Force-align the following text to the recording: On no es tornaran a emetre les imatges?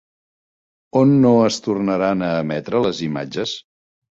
On 1.01 1.13
no 1.27 1.33
es 1.51 1.61
tornaran 1.67 2.27
a 2.29 2.33
emetre 2.47 2.85
les 2.87 3.03
imatges? 3.11 3.57